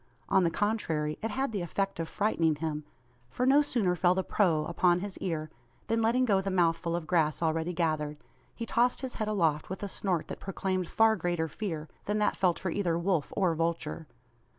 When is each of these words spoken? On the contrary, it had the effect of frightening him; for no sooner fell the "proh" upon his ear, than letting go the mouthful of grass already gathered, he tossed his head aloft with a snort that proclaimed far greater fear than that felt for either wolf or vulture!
On 0.29 0.43
the 0.43 0.49
contrary, 0.49 1.19
it 1.21 1.29
had 1.29 1.51
the 1.51 1.61
effect 1.61 1.99
of 1.99 2.09
frightening 2.09 2.55
him; 2.55 2.85
for 3.29 3.45
no 3.45 3.61
sooner 3.61 3.95
fell 3.95 4.15
the 4.15 4.23
"proh" 4.23 4.65
upon 4.67 5.01
his 5.01 5.15
ear, 5.19 5.51
than 5.85 6.01
letting 6.01 6.25
go 6.25 6.41
the 6.41 6.49
mouthful 6.49 6.95
of 6.95 7.05
grass 7.05 7.39
already 7.39 7.71
gathered, 7.71 8.17
he 8.55 8.65
tossed 8.65 9.01
his 9.01 9.13
head 9.21 9.27
aloft 9.27 9.69
with 9.69 9.83
a 9.83 9.87
snort 9.87 10.27
that 10.29 10.39
proclaimed 10.39 10.87
far 10.87 11.15
greater 11.15 11.47
fear 11.47 11.87
than 12.05 12.17
that 12.17 12.35
felt 12.35 12.57
for 12.57 12.71
either 12.71 12.97
wolf 12.97 13.31
or 13.37 13.53
vulture! 13.53 14.07